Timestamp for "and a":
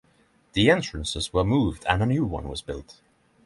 1.87-2.07